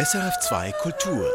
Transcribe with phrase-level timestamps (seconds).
[0.00, 1.30] SRF2 Kultur.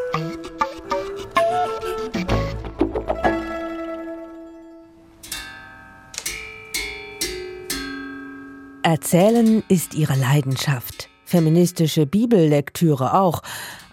[8.81, 11.09] Erzählen ist ihre Leidenschaft.
[11.25, 13.43] Feministische Bibellektüre auch.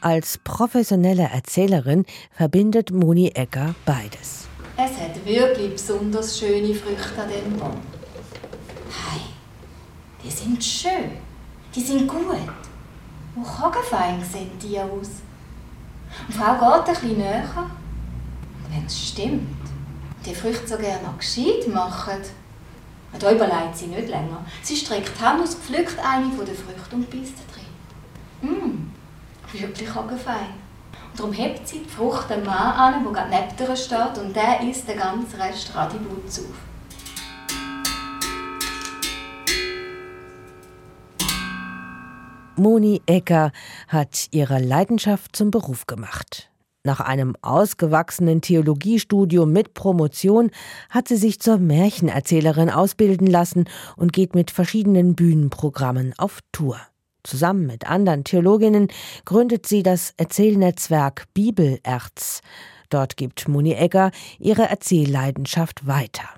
[0.01, 4.49] Als professionelle Erzählerin verbindet Moni Ecker beides.
[4.79, 7.77] Es hat wirklich besonders schöne Früchte an dem Baum.
[8.89, 9.21] Hey,
[10.25, 11.11] die sind schön.
[11.75, 12.39] Die sind gut.
[13.35, 15.23] Wo Koggenfein sehen die aus?
[16.27, 17.49] Und Frau geht bisschen näher.
[17.57, 19.49] Und wenn es stimmt,
[20.25, 22.21] die Früchte so gerne noch gescheit machen,
[23.19, 24.45] da überlegt sie nicht länger.
[24.63, 27.65] Sie streckt die Hand aus, pflückt eine von den Früchten und beißt drin.
[28.43, 28.91] Mmm,
[29.53, 30.55] wirklich Koggenfein.
[31.11, 34.35] Und darum hebt sie die Frucht dem Mann an, der gerade neben ihr steht, und
[34.35, 36.72] der isst den ganzen Rest Radibutz auf.
[42.57, 43.51] Moni Ecker
[43.89, 46.51] hat ihre Leidenschaft zum Beruf gemacht.
[46.85, 50.51] Nach einem ausgewachsenen Theologiestudium mit Promotion
[50.91, 53.65] hat sie sich zur Märchenerzählerin ausbilden lassen
[53.97, 56.79] und geht mit verschiedenen Bühnenprogrammen auf Tour.
[57.23, 58.89] Zusammen mit anderen Theologinnen
[59.25, 62.41] gründet sie das Erzählnetzwerk Bibelerz.
[62.91, 66.29] Dort gibt Moni Egger ihre Erzählleidenschaft weiter.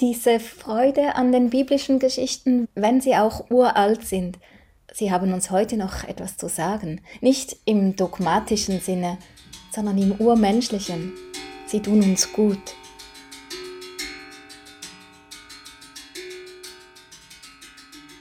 [0.00, 4.38] Diese Freude an den biblischen Geschichten, wenn sie auch uralt sind,
[4.94, 7.02] sie haben uns heute noch etwas zu sagen.
[7.20, 9.18] Nicht im dogmatischen Sinne,
[9.70, 11.12] sondern im urmenschlichen.
[11.66, 12.74] Sie tun uns gut.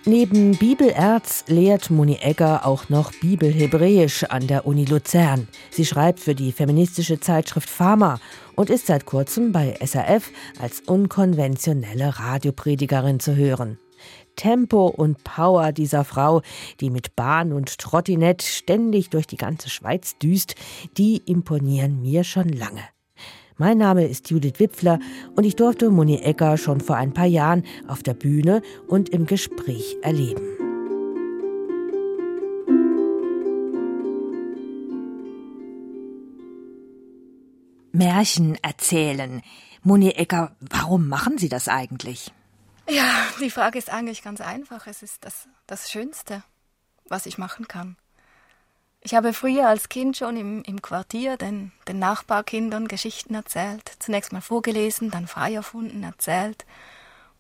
[0.06, 5.48] Neben Bibelerz lehrt Moni Egger auch noch Bibelhebräisch an der Uni Luzern.
[5.72, 8.20] Sie schreibt für die feministische Zeitschrift Pharma
[8.56, 13.80] und ist seit kurzem bei SRF als unkonventionelle Radiopredigerin zu hören.
[14.36, 16.42] Tempo und Power dieser Frau,
[16.80, 20.56] die mit Bahn und Trottinett ständig durch die ganze Schweiz düst,
[20.98, 22.82] die imponieren mir schon lange.
[23.58, 25.00] Mein Name ist Judith Wipfler
[25.36, 29.28] und ich durfte Moni Egger schon vor ein paar Jahren auf der Bühne und im
[29.28, 30.42] Gespräch erleben.
[37.92, 39.44] Märchen erzählen.
[39.84, 42.32] Moni Egger, warum machen Sie das eigentlich?
[42.88, 44.88] Ja, die Frage ist eigentlich ganz einfach.
[44.88, 46.44] Es ist das, das Schönste,
[47.08, 47.96] was ich machen kann.
[49.02, 53.92] Ich habe früher als Kind schon im, im Quartier den, den Nachbarkindern Geschichten erzählt.
[54.00, 56.66] Zunächst mal vorgelesen, dann frei erfunden, erzählt.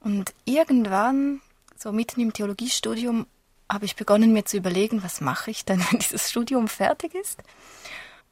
[0.02, 1.42] Und irgendwann,
[1.78, 3.28] so mitten im Theologiestudium,
[3.72, 7.42] habe ich begonnen, mir zu überlegen, was mache ich denn, wenn dieses Studium fertig ist.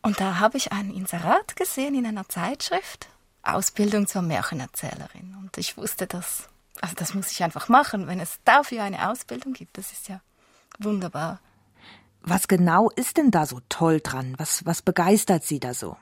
[0.02, 3.08] Und da habe ich ein Inserat gesehen in einer Zeitschrift,
[3.44, 5.38] Ausbildung zur Märchenerzählerin.
[5.40, 9.54] Und ich wusste, dass, also das muss ich einfach machen, wenn es dafür eine Ausbildung
[9.54, 9.78] gibt.
[9.78, 10.22] Das ist ja
[10.80, 11.40] wunderbar.
[12.24, 14.36] Was genau ist denn da so toll dran?
[14.38, 15.98] Was, was begeistert Sie da so?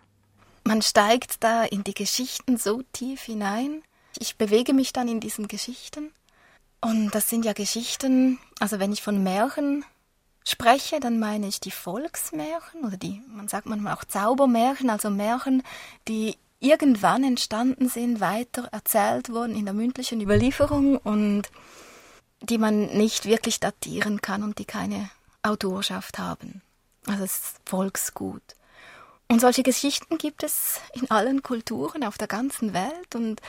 [0.64, 3.82] Man steigt da in die Geschichten so tief hinein.
[4.18, 6.12] Ich bewege mich dann in diesen Geschichten.
[6.82, 9.86] Und das sind ja Geschichten, also wenn ich von Märchen
[10.48, 15.64] spreche, dann meine ich die Volksmärchen oder die, man sagt manchmal auch Zaubermärchen, also Märchen,
[16.08, 21.44] die irgendwann entstanden sind, weiter erzählt wurden in der mündlichen Überlieferung und
[22.42, 25.10] die man nicht wirklich datieren kann und die keine
[25.42, 26.62] Autorschaft haben.
[27.06, 28.44] Also es ist Volksgut.
[29.28, 33.42] Und solche Geschichten gibt es in allen Kulturen auf der ganzen Welt und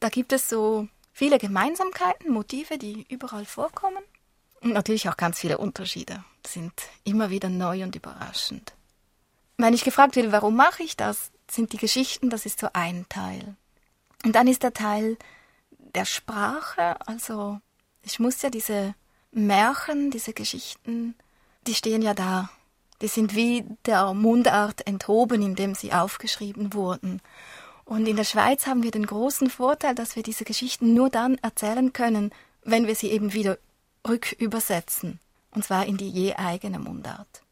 [0.00, 4.02] da gibt es so viele Gemeinsamkeiten, Motive, die überall vorkommen
[4.60, 6.72] und natürlich auch ganz viele Unterschiede, sind
[7.04, 8.72] immer wieder neu und überraschend.
[9.56, 13.06] Wenn ich gefragt werde, warum mache ich das, sind die Geschichten, das ist so ein
[13.08, 13.56] Teil.
[14.24, 15.16] Und dann ist der Teil
[15.70, 17.60] der Sprache, also
[18.02, 18.94] ich muss ja diese
[19.32, 21.14] Märchen, diese Geschichten
[21.68, 22.50] die stehen ja da.
[23.02, 27.20] Die sind wie der Mundart enthoben, indem sie aufgeschrieben wurden.
[27.84, 31.36] Und in der Schweiz haben wir den großen Vorteil, dass wir diese Geschichten nur dann
[31.38, 32.32] erzählen können,
[32.64, 33.58] wenn wir sie eben wieder
[34.06, 35.20] rückübersetzen.
[35.52, 37.42] Und zwar in die je eigene Mundart.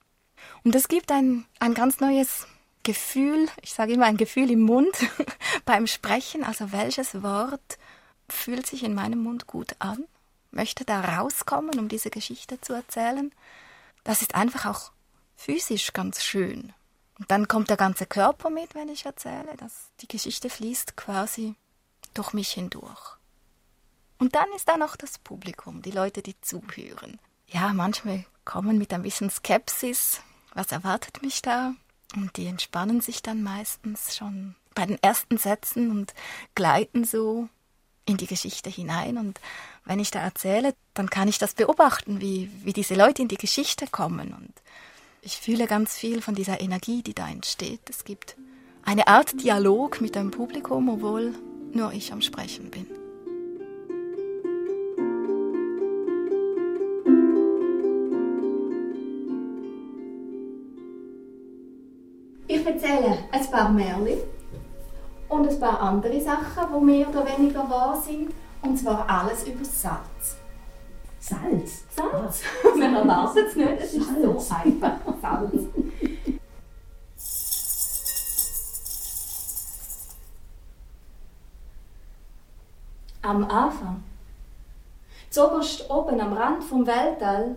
[0.65, 2.47] Und das gibt ein, ein ganz neues
[2.87, 4.97] Gefühl, ich sage immer ein Gefühl im Mund
[5.65, 6.45] beim Sprechen.
[6.45, 7.79] Also welches Wort
[8.29, 10.05] fühlt sich in meinem Mund gut an?
[10.51, 13.33] Möchte da rauskommen, um diese Geschichte zu erzählen?
[14.07, 14.93] das ist einfach auch
[15.35, 16.73] physisch ganz schön.
[17.19, 21.57] Und dann kommt der ganze Körper mit, wenn ich erzähle, dass die Geschichte fließt quasi
[22.15, 23.17] durch mich hindurch.
[24.19, 27.19] Und dann ist da noch das Publikum, die Leute, die zuhören.
[27.49, 30.21] Ja, manchmal kommen mit ein bisschen Skepsis,
[30.55, 31.75] was erwartet mich da?
[32.15, 36.15] Und die entspannen sich dann meistens schon bei den ersten Sätzen und
[36.55, 37.49] gleiten so
[38.05, 39.19] in die Geschichte hinein.
[39.19, 39.41] Und
[39.85, 43.37] wenn ich da erzähle, dann kann ich das beobachten, wie, wie diese Leute in die
[43.37, 44.33] Geschichte kommen.
[44.33, 44.53] Und
[45.23, 47.91] ich fühle ganz viel von dieser Energie, die da entsteht.
[47.91, 48.37] Es gibt
[48.85, 51.35] eine Art Dialog mit dem Publikum, obwohl
[51.73, 52.87] nur ich am Sprechen bin.
[62.67, 64.19] Ich erzähle ein paar Märchen
[65.29, 68.33] und ein paar andere Sachen, die mehr oder weniger wahr sind.
[68.61, 70.37] Und zwar alles über Salz.
[71.21, 71.85] Salz?
[71.95, 72.43] Salz.
[72.65, 72.77] Ah.
[72.77, 74.97] Man erwartet es nicht, es ist so einfach.
[75.23, 75.63] Salz.
[83.23, 84.03] Am Anfang,
[85.31, 87.55] zoberst oben am Rand vom Weltall,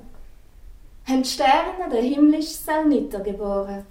[1.08, 3.88] haben die Sterne den himmlischen Salniter geboren.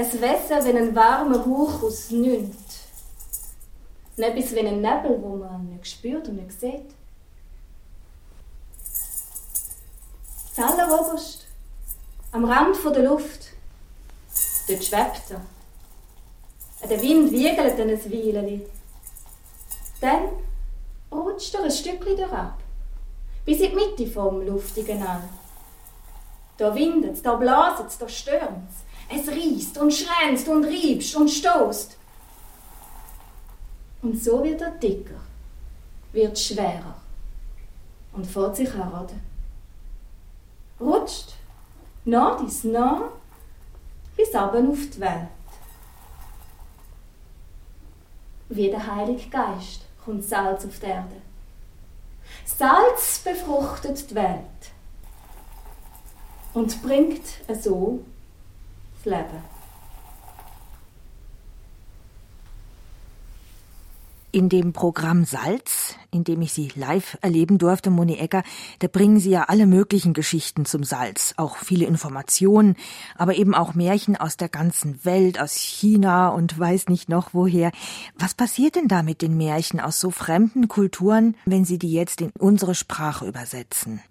[0.00, 2.84] Es Wesen wie ein warmer Hauch aus nichts.
[4.16, 6.94] Etwas wie ein Nebel, wo man nicht spürt und nicht sieht.
[10.54, 11.46] Zelleroberst,
[12.30, 13.46] am Rand der Luft,
[14.68, 16.88] dort schwebt er.
[16.88, 18.62] Der Wind wiegelt ein Weilchen.
[20.00, 20.28] Dann
[21.10, 22.60] rutscht er ein Stückchen ab,
[23.44, 25.28] bis in die Mitte vom luftigen All.
[26.56, 28.70] Da windet es, da blaset es, da stürmt
[29.08, 29.28] es.
[29.28, 31.96] Reißt und schränzt und riebst und stoßt.
[34.02, 35.20] Und so wird er dicker,
[36.12, 36.96] wird schwerer
[38.12, 39.08] und fährt sich heran.
[40.80, 41.34] Rutscht,
[42.04, 43.10] nah dies nah,
[44.16, 45.28] bis runter auf die Welt.
[48.50, 51.16] Wie der Heilige Geist kommt Salz auf die Erde.
[52.44, 54.72] Salz befruchtet die Welt
[56.54, 57.24] und bringt
[57.60, 58.00] so
[59.08, 59.58] Leben.
[64.30, 68.42] In dem Programm Salz, in dem ich Sie live erleben durfte, Moni Ecker,
[68.78, 72.76] da bringen Sie ja alle möglichen Geschichten zum Salz, auch viele Informationen,
[73.16, 77.72] aber eben auch Märchen aus der ganzen Welt, aus China und weiß nicht noch woher.
[78.18, 82.20] Was passiert denn da mit den Märchen aus so fremden Kulturen, wenn Sie die jetzt
[82.20, 84.02] in unsere Sprache übersetzen?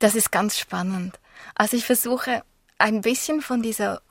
[0.00, 1.20] Das ist ganz spannend.
[1.54, 2.42] Also ich versuche
[2.78, 4.02] ein bisschen von dieser,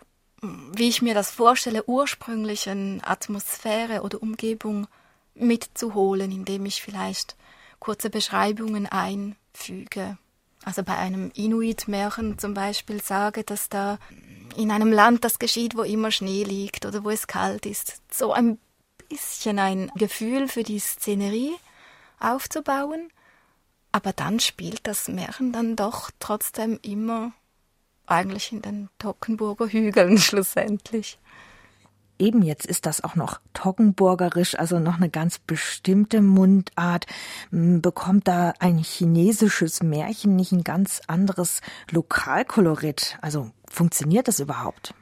[0.42, 4.88] wie ich mir das vorstelle, ursprünglichen Atmosphäre oder Umgebung
[5.34, 7.36] mitzuholen, indem ich vielleicht
[7.80, 10.18] kurze Beschreibungen einfüge.
[10.64, 14.00] Also bei einem Inuit-Märchen zum Beispiel sage, dass da
[14.56, 18.02] in einem Land das geschieht, wo immer Schnee liegt oder wo es kalt ist.
[18.12, 18.58] So ein
[19.08, 21.56] bisschen ein Gefühl für die Szenerie
[22.20, 23.12] aufzubauen.
[23.92, 27.32] Aber dann spielt das Märchen dann doch trotzdem immer
[28.08, 31.20] eigentlich in den Tockenburger Hügeln schlussendlich.
[32.20, 37.06] Eben jetzt ist das auch noch Toggenburgerisch, also noch eine ganz bestimmte Mundart.
[37.52, 41.62] Bekommt da ein chinesisches Märchen nicht ein ganz anderes
[41.92, 43.20] Lokalkolorit?
[43.22, 44.96] Also funktioniert das überhaupt?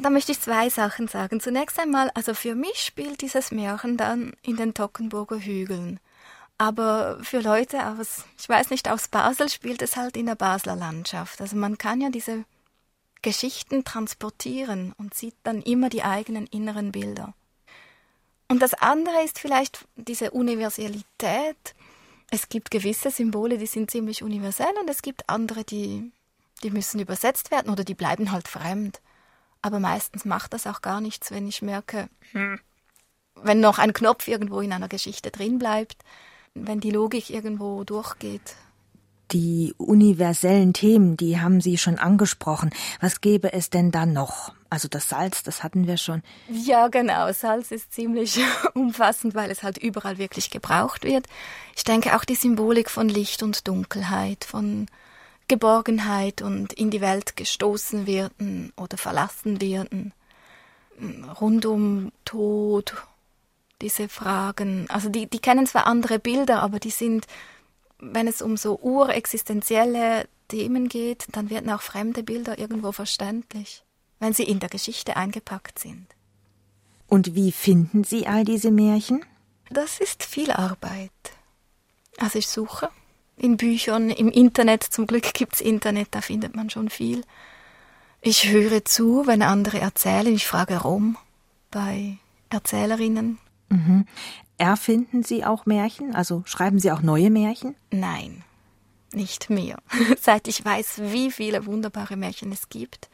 [0.00, 1.38] Da möchte ich zwei Sachen sagen.
[1.38, 6.00] Zunächst einmal, also für mich spielt dieses Märchen dann in den Tockenburger Hügeln.
[6.58, 10.76] Aber für Leute aus, ich weiß nicht, aus Basel spielt es halt in der Basler
[10.76, 11.40] Landschaft.
[11.40, 12.44] Also man kann ja diese
[13.20, 17.34] Geschichten transportieren und sieht dann immer die eigenen inneren Bilder.
[18.48, 21.74] Und das andere ist vielleicht diese Universalität.
[22.30, 26.10] Es gibt gewisse Symbole, die sind ziemlich universell und es gibt andere, die,
[26.62, 29.00] die müssen übersetzt werden oder die bleiben halt fremd.
[29.62, 32.60] Aber meistens macht das auch gar nichts, wenn ich merke, hm,
[33.34, 36.02] wenn noch ein Knopf irgendwo in einer Geschichte drin bleibt,
[36.64, 38.56] wenn die Logik irgendwo durchgeht,
[39.32, 42.70] die universellen Themen, die haben Sie schon angesprochen.
[43.00, 44.52] Was gäbe es denn da noch?
[44.70, 46.22] Also das Salz, das hatten wir schon.
[46.48, 47.32] Ja, genau.
[47.32, 48.38] Salz ist ziemlich
[48.74, 51.26] umfassend, weil es halt überall wirklich gebraucht wird.
[51.74, 54.86] Ich denke auch die Symbolik von Licht und Dunkelheit, von
[55.48, 60.12] Geborgenheit und in die Welt gestoßen werden oder verlassen werden.
[61.40, 62.94] Rund um Tod,
[63.80, 64.86] diese Fragen.
[64.88, 67.26] Also die, die kennen zwar andere Bilder, aber die sind
[67.98, 73.84] wenn es um so urexistenzielle Themen geht, dann werden auch fremde Bilder irgendwo verständlich,
[74.18, 76.06] wenn sie in der Geschichte eingepackt sind.
[77.08, 79.24] Und wie finden Sie all diese Märchen?
[79.70, 81.10] Das ist viel Arbeit.
[82.18, 82.88] Also ich suche
[83.36, 87.22] in Büchern, im Internet, zum Glück gibt es Internet, da findet man schon viel.
[88.22, 91.16] Ich höre zu, wenn andere erzählen, ich frage rum
[91.70, 92.18] bei
[92.50, 93.38] Erzählerinnen.
[93.68, 94.06] Mhm.
[94.58, 96.14] Erfinden Sie auch Märchen?
[96.14, 97.76] Also schreiben Sie auch neue Märchen?
[97.90, 98.42] Nein,
[99.12, 99.78] nicht mehr.
[100.20, 103.10] Seit ich weiß, wie viele wunderbare Märchen es gibt,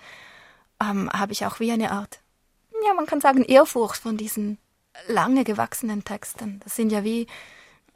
[0.80, 2.21] ähm, habe ich auch wie eine Art,
[2.87, 4.59] ja, man kann sagen, Ehrfurcht von diesen
[5.09, 6.61] lange gewachsenen Texten.
[6.64, 7.26] Das sind ja wie,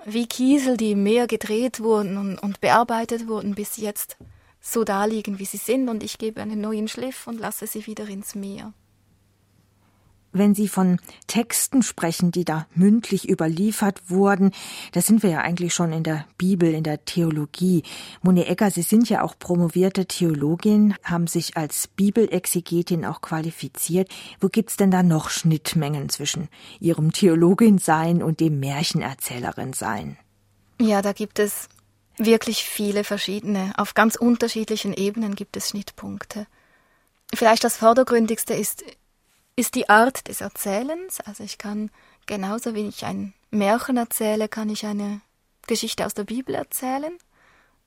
[0.05, 4.17] wie Kiesel, die im Meer gedreht wurden und, und bearbeitet wurden, bis jetzt
[4.61, 7.87] so da liegen, wie sie sind, und ich gebe einen neuen Schliff und lasse sie
[7.87, 8.73] wieder ins Meer
[10.39, 14.53] wenn Sie von Texten sprechen, die da mündlich überliefert wurden,
[14.93, 17.83] da sind wir ja eigentlich schon in der Bibel, in der Theologie.
[18.23, 24.09] Moni Egger, Sie sind ja auch promovierte Theologin, haben sich als Bibelexegetin auch qualifiziert.
[24.41, 26.49] Wo gibt's denn da noch Schnittmengen zwischen
[26.81, 30.17] Ihrem Theologin-Sein und dem Märchenerzählerin-Sein?
[30.81, 31.69] Ja, da gibt es
[32.19, 33.73] wirklich viele verschiedene.
[33.77, 36.47] Auf ganz unterschiedlichen Ebenen gibt es Schnittpunkte.
[37.35, 38.85] Vielleicht das Vordergründigste ist
[39.57, 41.21] ist die Art des Erzählens.
[41.21, 41.91] Also ich kann
[42.27, 45.21] genauso wie ich ein Märchen erzähle, kann ich eine
[45.67, 47.17] Geschichte aus der Bibel erzählen.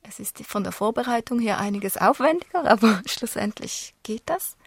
[0.01, 4.57] Es ist von der Vorbereitung her einiges aufwendiger, aber schlussendlich geht das.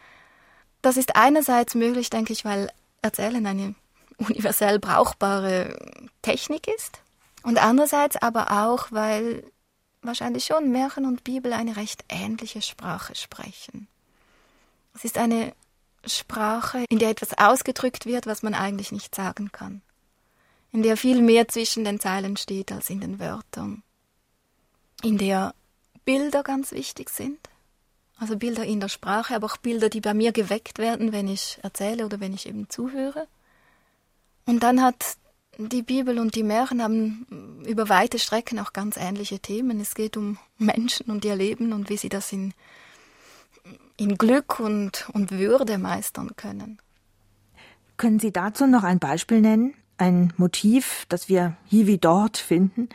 [0.81, 2.71] Das ist einerseits möglich, denke ich, weil
[3.03, 3.75] Erzählen eine
[4.19, 5.77] universell brauchbare
[6.23, 7.01] Technik ist
[7.43, 9.45] und andererseits aber auch, weil
[10.03, 13.89] wahrscheinlich schon Märchen und Bibel eine recht ähnliche Sprache sprechen.
[14.95, 15.53] Es ist eine
[16.05, 19.83] Sprache, in der etwas ausgedrückt wird, was man eigentlich nicht sagen kann,
[20.73, 23.83] in der viel mehr zwischen den Zeilen steht als in den Wörtern,
[25.03, 25.55] in der
[26.05, 27.39] Bilder ganz wichtig sind,
[28.19, 31.59] also Bilder in der Sprache, aber auch Bilder, die bei mir geweckt werden, wenn ich
[31.63, 33.27] erzähle oder wenn ich eben zuhöre.
[34.47, 35.17] Und dann hat
[35.59, 39.81] die Bibel und die Märchen haben über weite Strecken auch ganz ähnliche Themen.
[39.81, 42.55] Es geht um Menschen und ihr Leben und wie sie das in
[44.03, 46.79] in Glück und, und Würde meistern können.
[47.97, 49.75] Können Sie dazu noch ein Beispiel nennen?
[49.97, 52.89] Ein Motiv, das wir hier wie dort finden?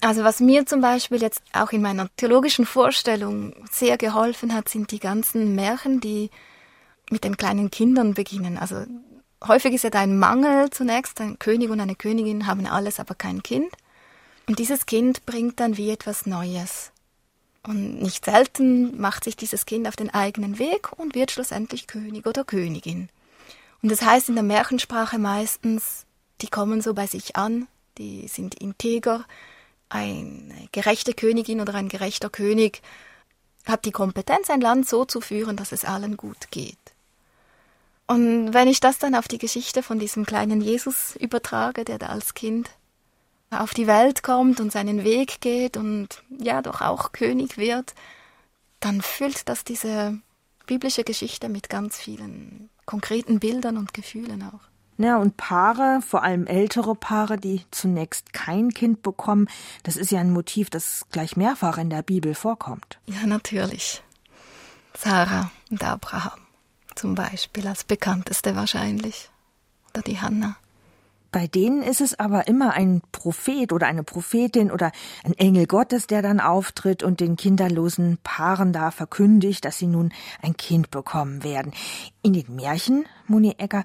[0.00, 4.90] Also was mir zum Beispiel jetzt auch in meiner theologischen Vorstellung sehr geholfen hat, sind
[4.90, 6.30] die ganzen Märchen, die
[7.10, 8.58] mit den kleinen Kindern beginnen.
[8.58, 8.84] Also
[9.46, 11.20] häufig ist ja da ein Mangel zunächst.
[11.20, 13.70] Ein König und eine Königin haben alles, aber kein Kind.
[14.48, 16.92] Und dieses Kind bringt dann wie etwas Neues.
[17.68, 22.26] Und nicht selten macht sich dieses Kind auf den eigenen Weg und wird schlussendlich König
[22.26, 23.10] oder Königin.
[23.82, 26.06] Und das heißt in der Märchensprache meistens,
[26.40, 29.26] die kommen so bei sich an, die sind integer,
[29.90, 32.80] eine gerechte Königin oder ein gerechter König
[33.66, 36.78] hat die Kompetenz, ein Land so zu führen, dass es allen gut geht.
[38.06, 42.06] Und wenn ich das dann auf die Geschichte von diesem kleinen Jesus übertrage, der da
[42.06, 42.70] als Kind
[43.50, 47.94] auf die Welt kommt und seinen Weg geht und ja doch auch König wird,
[48.80, 50.18] dann füllt das diese
[50.66, 54.60] biblische Geschichte mit ganz vielen konkreten Bildern und Gefühlen auch.
[54.98, 59.48] Ja, und Paare, vor allem ältere Paare, die zunächst kein Kind bekommen,
[59.84, 62.98] das ist ja ein Motiv, das gleich mehrfach in der Bibel vorkommt.
[63.06, 64.02] Ja, natürlich.
[64.94, 66.40] Sarah und Abraham
[66.96, 69.30] zum Beispiel als bekannteste wahrscheinlich.
[69.90, 70.56] Oder die Hannah.
[71.30, 74.92] Bei denen ist es aber immer ein Prophet oder eine Prophetin oder
[75.24, 80.12] ein Engel Gottes, der dann auftritt und den kinderlosen Paaren da verkündigt, dass sie nun
[80.40, 81.72] ein Kind bekommen werden.
[82.22, 83.84] In den Märchen, Moni Egger,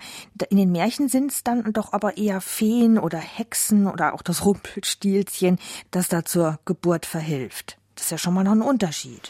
[0.49, 4.45] in den Märchen sind es dann doch aber eher Feen oder Hexen oder auch das
[4.45, 5.59] Rumpelstilzchen,
[5.91, 7.77] das da zur Geburt verhilft.
[7.95, 9.29] Das ist ja schon mal noch ein Unterschied.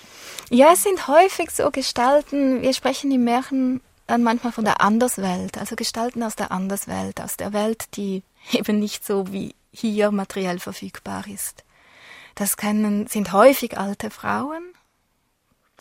[0.50, 5.58] Ja, es sind häufig so Gestalten, wir sprechen im Märchen dann manchmal von der Anderswelt,
[5.58, 10.60] also Gestalten aus der Anderswelt, aus der Welt, die eben nicht so wie hier materiell
[10.60, 11.64] verfügbar ist.
[12.36, 14.64] Das können, sind häufig alte Frauen,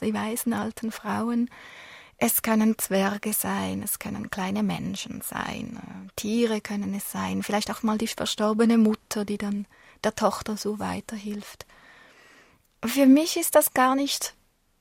[0.00, 1.50] die weisen alten Frauen.
[2.18, 5.80] Es können Zwerge sein, es können kleine Menschen sein,
[6.14, 9.66] Tiere können es sein, vielleicht auch mal die verstorbene Mutter, die dann
[10.04, 11.66] der Tochter so weiterhilft.
[12.84, 14.34] Für mich ist das gar nicht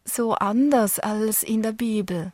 [0.04, 2.32] so anders als in der Bibel.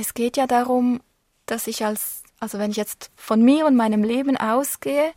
[0.00, 1.02] Es geht ja darum,
[1.44, 5.12] dass ich als, also wenn ich jetzt von mir und meinem Leben ausgehe,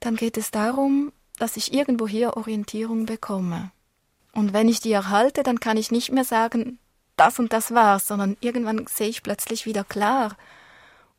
[0.00, 3.70] dann geht es darum, dass ich irgendwo hier Orientierung bekomme.
[4.32, 6.78] Und wenn ich die erhalte, dann kann ich nicht mehr sagen,
[7.16, 10.38] das und das war's, sondern irgendwann sehe ich plötzlich wieder klar.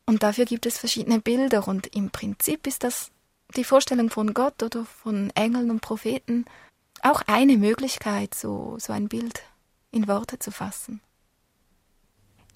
[0.04, 3.12] Und dafür gibt es verschiedene Bilder und im Prinzip ist das
[3.54, 6.44] die Vorstellung von Gott oder von Engeln und Propheten
[7.02, 9.44] auch eine Möglichkeit, so, so ein Bild
[9.92, 11.00] in Worte zu fassen.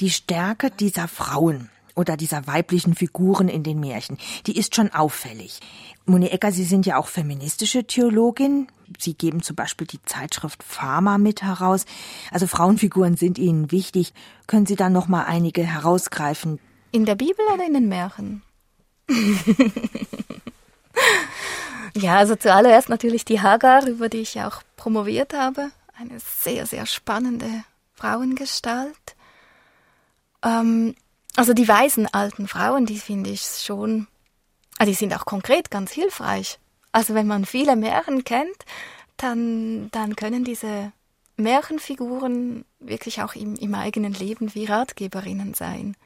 [0.00, 4.16] Die Stärke dieser Frauen oder dieser weiblichen Figuren in den Märchen,
[4.46, 5.60] die ist schon auffällig.
[6.06, 8.68] Moni Ecker, Sie sind ja auch feministische Theologin.
[8.98, 11.84] Sie geben zum Beispiel die Zeitschrift Pharma mit heraus.
[12.30, 14.14] Also Frauenfiguren sind Ihnen wichtig.
[14.46, 16.60] Können Sie da noch mal einige herausgreifen?
[16.92, 18.40] In der Bibel oder in den Märchen?
[21.94, 25.70] ja, also zuallererst natürlich die Hagar, über die ich ja auch promoviert habe.
[25.94, 29.14] Eine sehr, sehr spannende Frauengestalt.
[30.42, 30.94] Ähm,
[31.36, 34.06] also die weisen alten Frauen, die finde ich schon,
[34.78, 36.58] also die sind auch konkret ganz hilfreich.
[36.92, 38.64] Also wenn man viele Märchen kennt,
[39.16, 40.92] dann, dann können diese
[41.36, 45.96] Märchenfiguren wirklich auch im, im eigenen Leben wie Ratgeberinnen sein,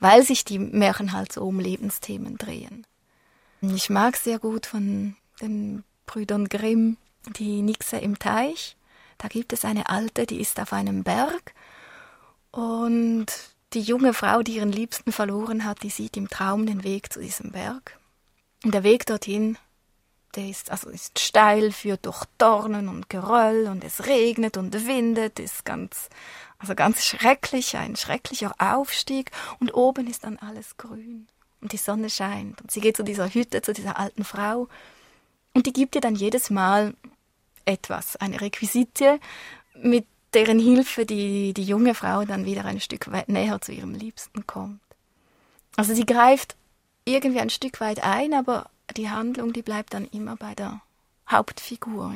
[0.00, 2.86] weil sich die Märchen halt so um Lebensthemen drehen.
[3.60, 6.96] Ich mag sehr gut von den Brüdern Grimm
[7.36, 8.76] die Nixe im Teich.
[9.18, 11.52] Da gibt es eine alte, die ist auf einem Berg
[12.52, 13.26] und
[13.74, 17.20] die junge Frau, die ihren Liebsten verloren hat, die sieht im Traum den Weg zu
[17.20, 17.98] diesem Berg.
[18.64, 19.58] Und der Weg dorthin
[20.34, 25.38] der ist, also ist steil, führt durch Dornen und Geröll und es regnet und windet,
[25.38, 26.08] ist ganz,
[26.58, 29.30] also ganz schrecklich, ein schrecklicher Aufstieg.
[29.58, 31.26] Und oben ist dann alles grün
[31.60, 32.60] und die Sonne scheint.
[32.60, 34.68] Und sie geht zu dieser Hütte, zu dieser alten Frau.
[35.54, 36.94] Und die gibt ihr dann jedes Mal
[37.64, 39.18] etwas, eine Requisitie,
[39.74, 43.94] mit deren Hilfe die, die junge Frau dann wieder ein Stück weit näher zu ihrem
[43.94, 44.80] Liebsten kommt.
[45.76, 46.56] Also sie greift
[47.04, 50.80] irgendwie ein Stück weit ein, aber die Handlung, die bleibt dann immer bei der
[51.28, 52.14] Hauptfigur.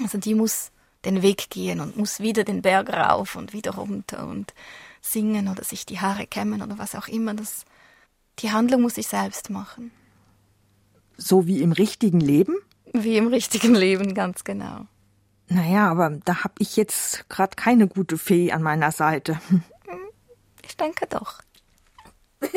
[0.00, 0.70] Also die muss
[1.04, 4.54] den Weg gehen und muss wieder den Berg rauf und wieder runter und
[5.00, 7.34] singen oder sich die Haare kämmen oder was auch immer.
[7.34, 7.64] Das,
[8.40, 9.90] die Handlung muss ich selbst machen.
[11.16, 12.56] So wie im richtigen Leben?
[12.92, 14.86] Wie im richtigen Leben, ganz genau.
[15.48, 19.40] Naja, aber da habe ich jetzt gerade keine gute Fee an meiner Seite.
[20.62, 21.40] Ich denke doch.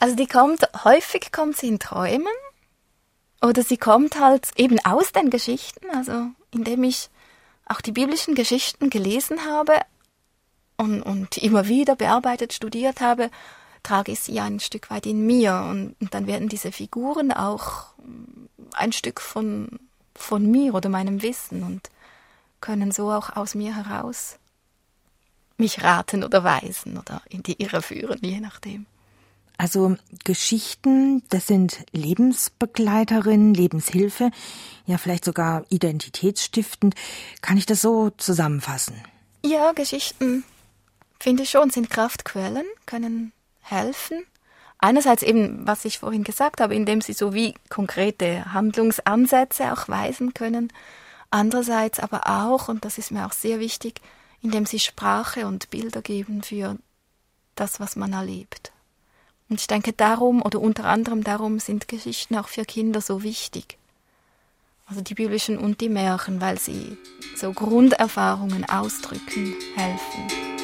[0.00, 2.32] Also die kommt, häufig kommt sie in Träumen
[3.42, 7.10] oder sie kommt halt eben aus den Geschichten, also indem ich
[7.66, 9.78] auch die biblischen Geschichten gelesen habe
[10.78, 13.30] und, und immer wieder bearbeitet, studiert habe,
[13.82, 17.88] trage ich sie ein Stück weit in mir und, und dann werden diese Figuren auch
[18.72, 19.78] ein Stück von,
[20.20, 21.90] von mir oder meinem Wissen und
[22.60, 24.38] können so auch aus mir heraus
[25.56, 28.86] mich raten oder weisen oder in die Irre führen, je nachdem.
[29.58, 34.30] Also Geschichten, das sind Lebensbegleiterinnen, Lebenshilfe,
[34.86, 36.94] ja vielleicht sogar identitätsstiftend.
[37.42, 39.02] Kann ich das so zusammenfassen?
[39.44, 40.44] Ja, Geschichten,
[41.18, 44.24] finde ich schon, sind Kraftquellen, können helfen.
[44.80, 50.32] Einerseits eben, was ich vorhin gesagt habe, indem sie so wie konkrete Handlungsansätze auch weisen
[50.32, 50.72] können.
[51.30, 54.00] Andererseits aber auch, und das ist mir auch sehr wichtig,
[54.42, 56.78] indem sie Sprache und Bilder geben für
[57.56, 58.72] das, was man erlebt.
[59.50, 63.76] Und ich denke, darum oder unter anderem darum sind Geschichten auch für Kinder so wichtig.
[64.86, 66.96] Also die biblischen und die Märchen, weil sie
[67.36, 70.59] so Grunderfahrungen ausdrücken helfen.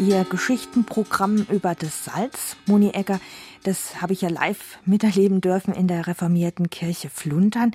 [0.00, 3.20] Ihr Geschichtenprogramm über das Salz, Moni Egger,
[3.62, 7.70] das habe ich ja live miterleben dürfen in der reformierten Kirche Fluntern.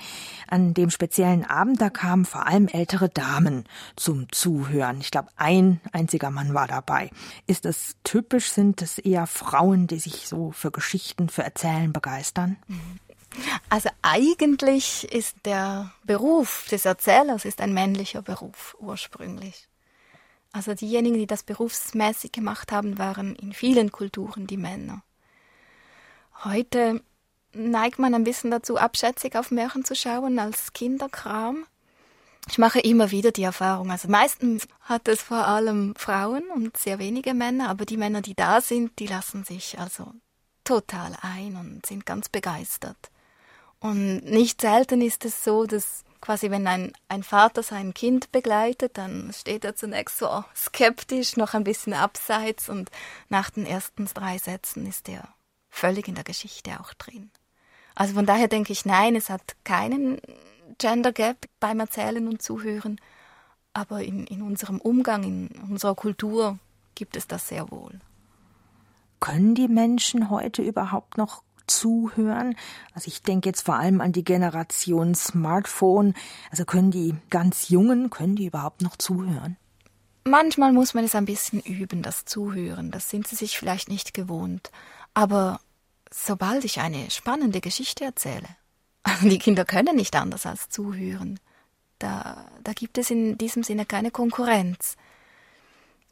[0.48, 3.64] An dem speziellen Abend, da kamen vor allem ältere Damen
[3.96, 5.00] zum Zuhören.
[5.00, 7.10] Ich glaube, ein einziger Mann war dabei.
[7.48, 8.52] Ist das typisch?
[8.52, 12.58] Sind es eher Frauen, die sich so für Geschichten, für Erzählen begeistern?
[13.70, 19.69] Also eigentlich ist der Beruf des Erzählers ist ein männlicher Beruf ursprünglich.
[20.52, 25.04] Also diejenigen, die das berufsmäßig gemacht haben, waren in vielen Kulturen die Männer.
[26.44, 27.04] Heute
[27.54, 31.66] neigt man ein bisschen dazu, abschätzig auf Märchen zu schauen als Kinderkram.
[32.50, 33.92] Ich mache immer wieder die Erfahrung.
[33.92, 38.34] Also meistens hat es vor allem Frauen und sehr wenige Männer, aber die Männer, die
[38.34, 40.14] da sind, die lassen sich also
[40.64, 43.12] total ein und sind ganz begeistert.
[43.80, 48.98] Und nicht selten ist es so, dass quasi wenn ein, ein Vater sein Kind begleitet,
[48.98, 52.90] dann steht er zunächst so skeptisch, noch ein bisschen abseits und
[53.30, 55.28] nach den ersten drei Sätzen ist er
[55.70, 57.32] völlig in der Geschichte auch drin.
[57.96, 60.20] Also von daher denke ich, nein, es hat keinen
[60.78, 63.00] Gender Gap beim Erzählen und Zuhören,
[63.74, 66.58] aber in, in unserem Umgang, in unserer Kultur
[66.96, 68.00] gibt es das sehr wohl.
[69.20, 72.56] Können die Menschen heute überhaupt noch zuhören.
[72.94, 76.14] Also ich denke jetzt vor allem an die Generation Smartphone.
[76.52, 79.58] Also können die ganz Jungen, können die überhaupt noch zuhören?
[80.26, 82.92] Manchmal muss man es ein bisschen üben, das Zuhören.
[82.92, 84.72] Das sind sie sich vielleicht nicht gewohnt.
[85.14, 85.60] Aber
[86.12, 88.48] sobald ich eine spannende Geschichte erzähle,
[89.04, 91.40] also die Kinder können nicht anders als zuhören.
[91.98, 94.96] Da, da gibt es in diesem Sinne keine Konkurrenz.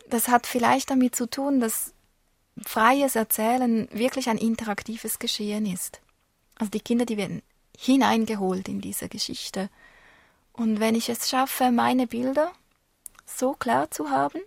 [0.10, 1.94] Das hat vielleicht damit zu tun, dass
[2.66, 6.02] freies Erzählen wirklich ein interaktives Geschehen ist.
[6.56, 7.42] Also die Kinder, die werden
[7.78, 9.70] hineingeholt in diese Geschichte.
[10.54, 12.52] Und wenn ich es schaffe, meine Bilder
[13.26, 14.42] so klar zu haben,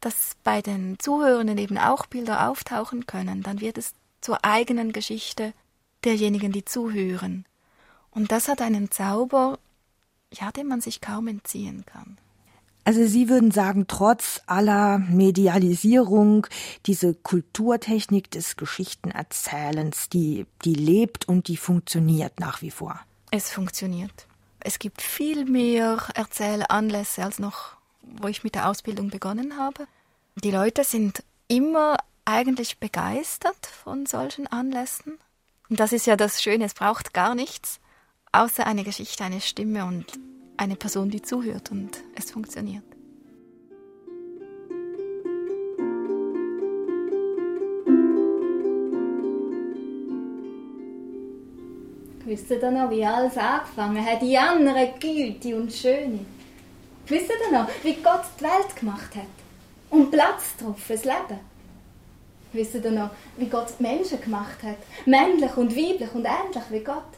[0.00, 5.52] dass bei den Zuhörenden eben auch Bilder auftauchen können, dann wird es zur eigenen Geschichte
[6.04, 7.44] derjenigen, die zuhören.
[8.10, 9.58] Und das hat einen Zauber,
[10.32, 12.18] ja, dem man sich kaum entziehen kann.
[12.84, 16.46] Also Sie würden sagen, trotz aller Medialisierung,
[16.86, 22.98] diese Kulturtechnik des Geschichtenerzählens, die, die lebt und die funktioniert nach wie vor.
[23.30, 24.26] Es funktioniert.
[24.60, 29.86] Es gibt viel mehr Erzählanlässe als noch, wo ich mit der Ausbildung begonnen habe.
[30.36, 35.18] Die Leute sind immer eigentlich begeistert von solchen Anlässen.
[35.68, 37.80] Und das ist ja das Schöne, es braucht gar nichts,
[38.32, 40.06] außer eine Geschichte, eine Stimme und
[40.58, 42.82] eine Person, die zuhört und es funktioniert.
[52.24, 54.20] Wisst ihr noch, wie alles angefangen hat?
[54.20, 56.26] Die andere Güte und Schöne.
[57.06, 59.22] Wisst ihr noch, wie Gott die Welt gemacht hat?
[59.88, 61.40] Und Platz drauf fürs Leben?
[62.52, 64.76] Wisst ihr noch, wie Gott die Menschen gemacht hat?
[65.06, 67.17] Männlich und weiblich und ähnlich wie Gott.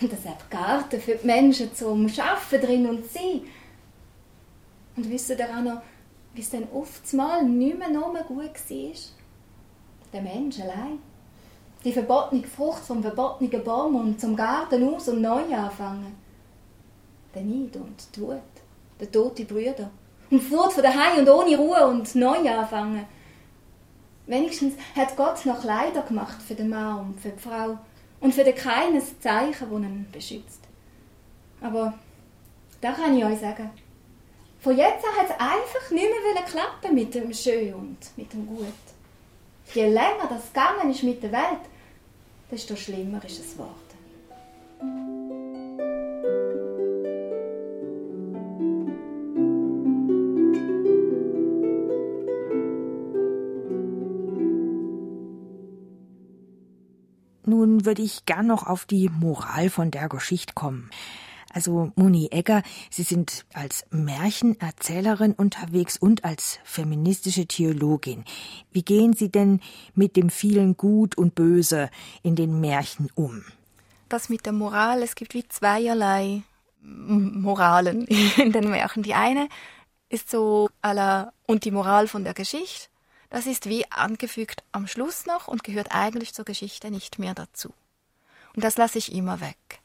[0.00, 3.42] Und das hat Garten für die Menschen zum Arbeiten drin und sein.
[4.96, 5.82] Und wisst ihr auch noch,
[6.34, 8.92] wie es dann oft mal nicht mehr nur gut war?
[10.12, 10.98] Der Mensch allein.
[11.84, 16.14] Die verbotene Frucht vom verbotenen Baum und zum Garten aus und neu anfangen.
[17.34, 18.38] Der Neid und die Wut,
[19.00, 19.90] der tote Brüder.
[20.30, 23.04] Und Furt von daheim und ohne Ruhe und neu anfangen.
[24.26, 27.78] Wenigstens hat Gott noch Kleider gemacht für den Mann und für die Frau
[28.24, 30.60] und für den keines Zeichen, das ihn beschützt.
[31.60, 31.92] Aber
[32.80, 33.70] da kann ich euch sagen,
[34.60, 38.46] von jetzt an hat es einfach nicht mehr klappen mit dem Schön und mit dem
[38.46, 38.66] Gut.
[39.74, 41.60] Je länger das gegangen ist mit der Welt,
[42.50, 45.23] desto schlimmer ist es geworden.
[57.46, 60.90] Nun würde ich gern noch auf die Moral von der Geschichte kommen.
[61.54, 68.24] Also Moni Egger, Sie sind als Märchenerzählerin unterwegs und als feministische Theologin.
[68.72, 69.60] Wie gehen Sie denn
[69.94, 71.90] mit dem vielen Gut und Böse
[72.22, 73.44] in den Märchen um?
[74.08, 76.42] Das mit der Moral, es gibt wie zweierlei
[76.80, 78.04] Moralen
[78.36, 79.04] in den Märchen.
[79.04, 79.48] Die eine
[80.08, 82.88] ist so aller und die Moral von der Geschichte.
[83.34, 87.74] Das ist wie angefügt am Schluss noch und gehört eigentlich zur Geschichte nicht mehr dazu.
[88.54, 89.80] Und das lasse ich immer weg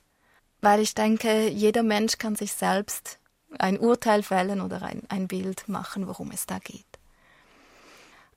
[0.62, 3.20] weil ich denke, jeder Mensch kann sich selbst
[3.58, 6.86] ein Urteil fällen oder ein, ein Bild machen, worum es da geht.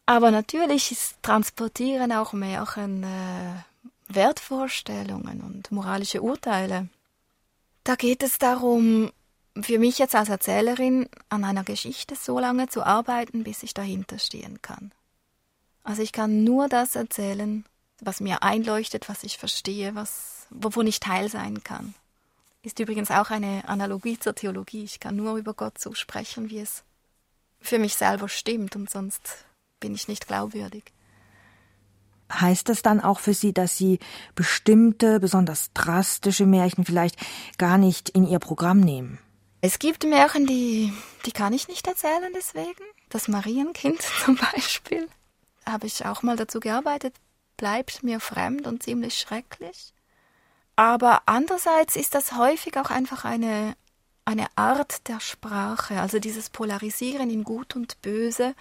[0.06, 3.54] Aber natürlich transportieren auch Märchen äh,
[4.08, 6.88] Wertvorstellungen und moralische Urteile.
[7.84, 9.10] Da geht es darum,
[9.60, 14.18] für mich jetzt als Erzählerin an einer Geschichte so lange zu arbeiten, bis ich dahinter
[14.18, 14.92] stehen kann.
[15.84, 17.64] Also ich kann nur das erzählen,
[18.00, 21.94] was mir einleuchtet, was ich verstehe, was, wovon ich Teil sein kann.
[22.62, 24.84] Ist übrigens auch eine Analogie zur Theologie.
[24.84, 26.84] Ich kann nur über Gott so sprechen, wie es
[27.60, 29.44] für mich selber stimmt und sonst
[29.80, 30.84] bin ich nicht glaubwürdig.
[32.32, 33.98] Heißt das dann auch für Sie, dass Sie
[34.34, 37.16] bestimmte, besonders drastische Märchen vielleicht
[37.58, 39.18] gar nicht in Ihr Programm nehmen?
[39.60, 40.92] Es gibt Märchen, die,
[41.26, 42.84] die kann ich nicht erzählen deswegen.
[43.10, 45.08] Das Marienkind zum Beispiel.
[45.66, 47.14] Habe ich auch mal dazu gearbeitet,
[47.56, 49.92] bleibt mir fremd und ziemlich schrecklich.
[50.76, 53.76] Aber andererseits ist das häufig auch einfach eine,
[54.24, 58.54] eine Art der Sprache, also dieses Polarisieren in Gut und Böse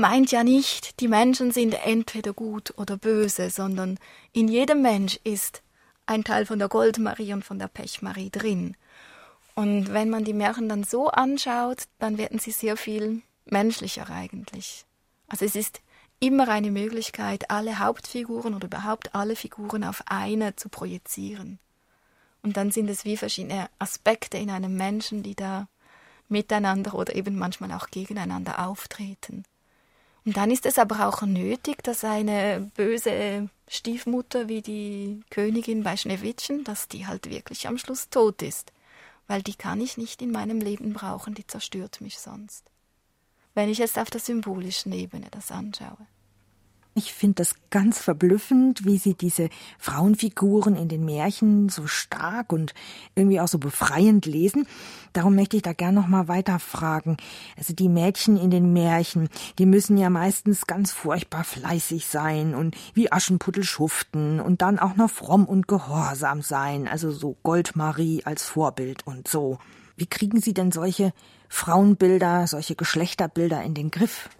[0.00, 3.98] meint ja nicht, die Menschen sind entweder gut oder böse, sondern
[4.32, 5.62] in jedem Mensch ist
[6.06, 8.76] ein Teil von der Goldmarie und von der Pechmarie drin.
[9.54, 14.86] Und wenn man die Märchen dann so anschaut, dann werden sie sehr viel menschlicher eigentlich.
[15.28, 15.80] Also es ist
[16.20, 21.58] immer eine Möglichkeit, alle Hauptfiguren oder überhaupt alle Figuren auf eine zu projizieren.
[22.42, 25.68] Und dann sind es wie verschiedene Aspekte in einem Menschen, die da
[26.28, 29.44] miteinander oder eben manchmal auch gegeneinander auftreten.
[30.24, 35.96] Und dann ist es aber auch nötig, dass eine böse Stiefmutter wie die Königin bei
[35.96, 38.72] Schneewittchen, dass die halt wirklich am Schluss tot ist.
[39.26, 42.70] Weil die kann ich nicht in meinem Leben brauchen, die zerstört mich sonst
[43.60, 45.98] wenn ich jetzt auf der symbolischen Ebene das anschaue.
[46.94, 52.72] Ich finde das ganz verblüffend, wie sie diese Frauenfiguren in den Märchen so stark und
[53.14, 54.66] irgendwie auch so befreiend lesen.
[55.12, 57.18] Darum möchte ich da gern noch mal weiter fragen.
[57.58, 62.74] Also die Mädchen in den Märchen, die müssen ja meistens ganz furchtbar fleißig sein und
[62.94, 68.42] wie Aschenputtel schuften und dann auch noch fromm und gehorsam sein, also so Goldmarie als
[68.42, 69.58] Vorbild und so.
[70.00, 71.12] Wie kriegen Sie denn solche
[71.50, 74.30] Frauenbilder, solche Geschlechterbilder in den Griff?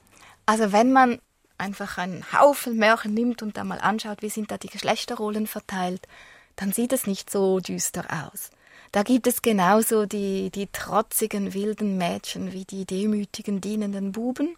[0.46, 1.18] Also wenn man
[1.58, 6.08] einfach einen Haufen Märchen nimmt und da mal anschaut, wie sind da die Geschlechterrollen verteilt,
[6.56, 8.50] dann sieht es nicht so düster aus.
[8.90, 14.56] Da gibt es genauso die, die trotzigen, wilden Mädchen wie die demütigen, dienenden Buben.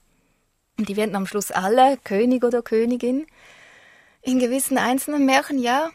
[0.78, 3.26] Und die werden am Schluss alle König oder Königin.
[4.22, 5.90] In gewissen einzelnen Märchen, ja,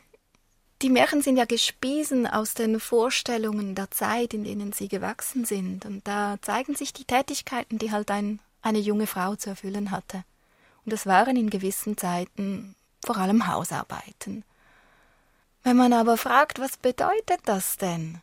[0.81, 5.85] die Märchen sind ja gespiesen aus den Vorstellungen der Zeit, in denen sie gewachsen sind.
[5.85, 10.23] Und da zeigen sich die Tätigkeiten, die halt ein, eine junge Frau zu erfüllen hatte.
[10.85, 14.43] Und es waren in gewissen Zeiten vor allem Hausarbeiten.
[15.63, 18.21] Wenn man aber fragt, was bedeutet das denn?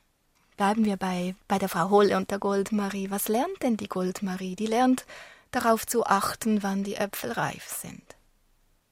[0.56, 3.10] Bleiben wir bei, bei der Frau Holle und der Goldmarie.
[3.10, 4.54] Was lernt denn die Goldmarie?
[4.54, 5.04] Die lernt
[5.50, 8.02] darauf zu achten, wann die Äpfel reif sind.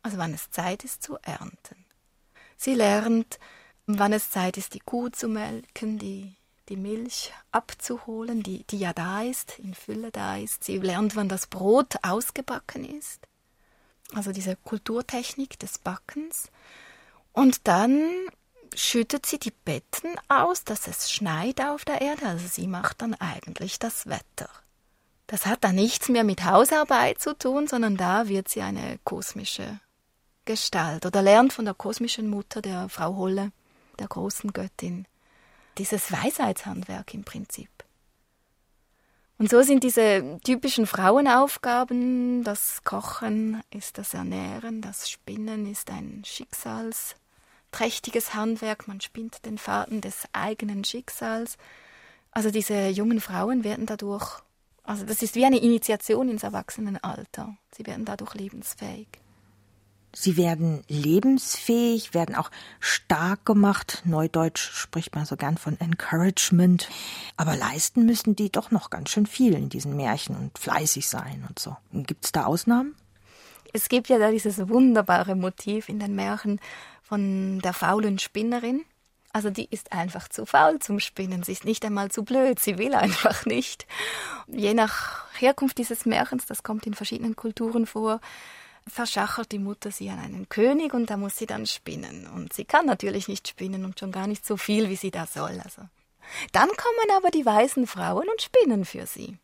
[0.02, 1.81] Also wann es Zeit ist zu ernten.
[2.62, 3.40] Sie lernt,
[3.86, 6.36] wann es Zeit ist, die Kuh zu melken, die,
[6.68, 10.62] die Milch abzuholen, die, die ja da ist, in Fülle da ist.
[10.62, 13.26] Sie lernt, wann das Brot ausgebacken ist.
[14.14, 16.52] Also diese Kulturtechnik des Backens.
[17.32, 18.08] Und dann
[18.76, 22.26] schüttet sie die Betten aus, dass es schneit auf der Erde.
[22.26, 24.48] Also sie macht dann eigentlich das Wetter.
[25.26, 29.80] Das hat dann nichts mehr mit Hausarbeit zu tun, sondern da wird sie eine kosmische
[30.44, 33.52] Gestalt oder lernt von der kosmischen Mutter, der Frau Holle,
[33.98, 35.06] der großen Göttin,
[35.78, 37.70] dieses Weisheitshandwerk im Prinzip.
[39.38, 46.22] Und so sind diese typischen Frauenaufgaben, das Kochen ist das Ernähren, das Spinnen ist ein
[46.24, 51.56] schicksalsträchtiges Handwerk, man spinnt den Faden des eigenen Schicksals.
[52.30, 54.40] Also diese jungen Frauen werden dadurch,
[54.84, 59.08] also das ist wie eine Initiation ins Erwachsenenalter, sie werden dadurch lebensfähig.
[60.14, 64.02] Sie werden lebensfähig, werden auch stark gemacht.
[64.04, 66.88] Neudeutsch spricht man so gern von Encouragement.
[67.36, 71.44] Aber leisten müssen die doch noch ganz schön viel in diesen Märchen und fleißig sein
[71.48, 71.76] und so.
[71.92, 72.94] Gibt es da Ausnahmen?
[73.72, 76.60] Es gibt ja da dieses wunderbare Motiv in den Märchen
[77.02, 78.84] von der faulen Spinnerin.
[79.32, 81.42] Also die ist einfach zu faul zum Spinnen.
[81.42, 82.58] Sie ist nicht einmal zu blöd.
[82.58, 83.86] Sie will einfach nicht.
[84.46, 88.20] Je nach Herkunft dieses Märchens, das kommt in verschiedenen Kulturen vor,
[88.86, 92.26] verschachert die Mutter sie an einen König und da muss sie dann spinnen.
[92.26, 95.26] Und sie kann natürlich nicht spinnen und schon gar nicht so viel, wie sie da
[95.26, 95.60] soll.
[95.62, 95.82] Also.
[96.52, 99.38] Dann kommen aber die weisen Frauen und spinnen für sie.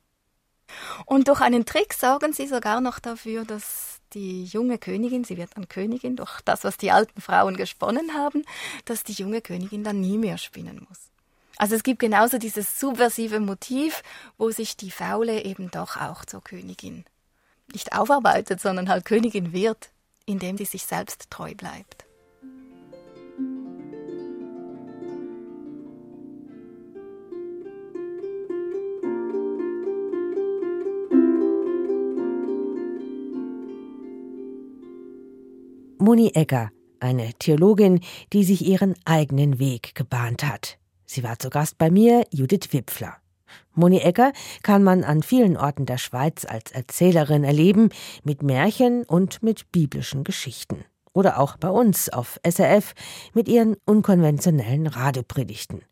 [1.07, 5.57] Und durch einen Trick sorgen sie sogar noch dafür, dass die junge Königin, sie wird
[5.57, 8.45] dann Königin durch das, was die alten Frauen gesponnen haben,
[8.85, 11.11] dass die junge Königin dann nie mehr spinnen muss.
[11.57, 14.03] Also es gibt genauso dieses subversive Motiv,
[14.37, 17.05] wo sich die Faule eben doch auch zur Königin
[17.73, 19.91] nicht aufarbeitet, sondern halt Königin wird,
[20.27, 22.05] indem sie sich selbst treu bleibt.
[36.01, 38.01] Moni Egger, eine Theologin,
[38.33, 40.79] die sich ihren eigenen Weg gebahnt hat.
[41.05, 43.17] Sie war zu Gast bei mir, Judith Wipfler.
[43.75, 44.33] Moni Egger
[44.63, 47.91] kann man an vielen Orten der Schweiz als Erzählerin erleben,
[48.25, 50.85] mit Märchen und mit biblischen Geschichten.
[51.13, 52.95] Oder auch bei uns auf SRF
[53.35, 55.83] mit ihren unkonventionellen Radepredigten.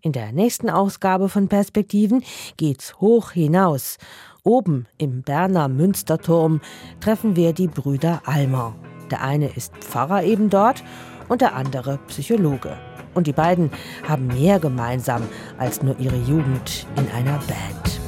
[0.00, 2.24] In der nächsten Ausgabe von Perspektiven
[2.56, 3.98] geht's hoch hinaus.
[4.42, 6.60] Oben im Berner Münsterturm
[7.00, 8.74] treffen wir die Brüder Almer.
[9.12, 10.82] Der eine ist Pfarrer eben dort
[11.28, 12.76] und der andere Psychologe.
[13.14, 13.70] Und die beiden
[14.08, 15.22] haben mehr gemeinsam
[15.58, 18.00] als nur ihre Jugend in einer Band.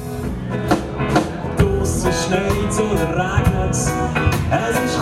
[2.77, 3.91] Oder regnet's,
[4.51, 5.01] es ist